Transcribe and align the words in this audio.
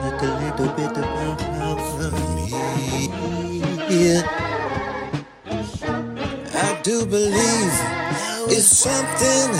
said 0.00 0.22
a 0.22 0.24
little 0.40 0.72
bit 0.76 0.96
about 0.96 1.40
how 1.40 1.74
me. 2.34 2.46
Yeah. 3.90 4.22
I 6.54 6.80
do 6.82 7.04
believe 7.04 7.76
it's 8.48 8.66
something 8.66 9.50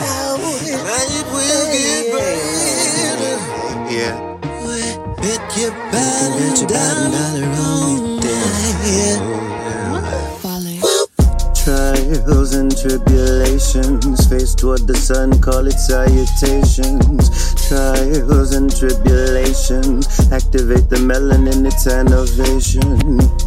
it 1.19 1.27
will 1.35 1.67
get 1.77 2.05
better. 2.15 3.37
Yeah. 3.93 4.17
Bet 5.21 5.45
your 5.59 5.73
bottom 5.93 6.57
dollar 6.67 7.49
on 7.69 8.01
me. 8.21 8.33
Oh, 8.33 8.81
yeah. 8.87 9.21
Trials 11.63 12.51
and 12.55 12.73
tribulations, 12.75 14.21
face 14.27 14.55
toward 14.55 14.87
the 14.87 14.97
sun, 14.97 15.39
call 15.43 15.67
it 15.67 15.79
salutations. 15.79 17.20
Trials 17.71 18.53
and 18.53 18.69
tribulations, 18.69 20.09
activate 20.33 20.91
the 20.91 20.97
melanin, 20.97 21.65
it's 21.65 21.87
innovation. 21.87 22.99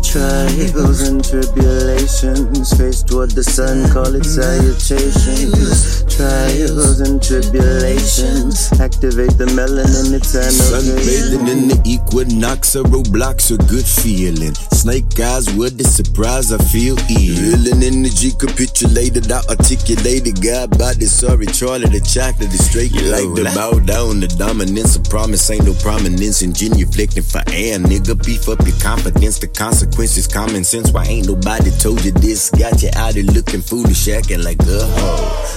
Trials 0.01 1.01
and 1.01 1.21
tribulations, 1.21 2.71
face 2.77 3.03
toward 3.03 3.31
the 3.31 3.43
sun, 3.43 3.91
call 3.91 4.15
it 4.15 4.23
salutations. 4.23 6.02
Trials 6.13 6.99
and 6.99 7.17
tribulations, 7.23 8.69
activate 8.79 9.33
the 9.41 9.49
melanin, 9.49 10.13
it's 10.13 10.37
Sunbathing 10.37 11.49
in 11.49 11.67
the 11.67 11.81
equinox, 11.89 12.75
a 12.75 12.83
Roblox, 12.83 13.49
a 13.49 13.57
good 13.65 13.85
feeling. 13.85 14.53
Snake 14.77 15.09
eyes 15.19 15.51
with 15.55 15.79
the 15.79 15.83
surprise, 15.83 16.53
I 16.53 16.59
feel 16.69 16.93
ill. 17.09 17.33
Real 17.57 17.65
energy 17.81 18.29
capitulated, 18.37 19.31
I 19.31 19.41
articulated. 19.49 20.37
God 20.37 20.77
body, 20.77 21.05
sorry, 21.05 21.47
Charlie, 21.47 21.89
the 21.89 21.99
chocolate 21.99 22.53
is 22.53 22.61
straight. 22.69 22.93
You 22.93 23.09
like 23.09 23.33
the 23.33 23.49
bow 23.55 23.79
down, 23.79 24.19
the 24.19 24.27
dominance 24.27 24.95
of 24.95 25.09
promise 25.09 25.49
ain't 25.49 25.65
no 25.65 25.73
prominence 25.81 26.43
in 26.43 26.53
genuflecting 26.53 27.25
for 27.25 27.41
air. 27.49 27.79
Nigga, 27.79 28.13
beef 28.23 28.47
up 28.49 28.61
your 28.67 28.77
confidence, 28.77 29.39
the 29.39 29.47
consequences 29.47 30.27
common 30.27 30.63
sense. 30.63 30.91
Why 30.91 31.05
ain't 31.05 31.25
nobody 31.25 31.71
told 31.81 32.05
you 32.05 32.11
this? 32.11 32.51
Got 32.51 32.83
you 32.83 32.91
out 32.93 33.15
here 33.15 33.25
looking 33.25 33.61
foolish, 33.61 34.07
acting 34.09 34.43
like 34.43 34.61
a 34.61 34.85
hoe. 34.85 35.52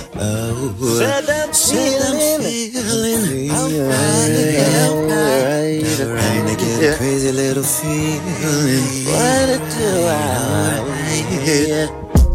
Trying 5.97 6.47
to 6.49 6.57
get 6.57 6.81
a 6.83 6.97
crazy 6.97 7.33
little 7.33 7.63
feeling. 7.63 9.05
What 9.05 9.61
do? 9.77 9.89
Alright. 10.09 11.91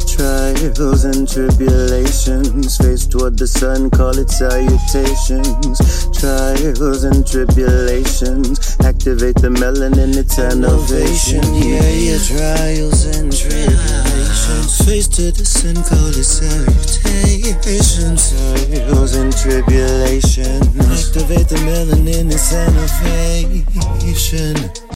Trials 0.06 1.03
and 1.06 1.28
tribulations, 1.28 2.78
face 2.78 3.08
toward 3.08 3.38
the 3.39 3.47
sun, 3.47 3.89
call 3.89 4.16
it 4.19 4.30
salutations. 4.30 6.06
Trials 6.14 7.03
and 7.06 7.25
tribulations, 7.25 8.78
activate 8.81 9.42
the 9.42 9.50
melanin, 9.50 10.16
it's 10.16 10.38
innovation. 10.38 11.42
Yeah, 11.56 11.89
yeah, 11.89 12.19
trials 12.22 13.06
and 13.17 13.34
tribulations. 13.36 14.78
Face 14.86 15.08
to 15.08 15.31
the 15.31 15.45
sun, 15.45 15.81
call 15.89 16.14
it 16.14 16.23
salutations. 16.23 17.02
And 19.32 19.40
tribulations. 19.40 20.68
Activate 20.78 21.48
the 21.48 21.56
melanin, 21.64 22.32
it's 22.32 22.52
innovation. 22.52 24.56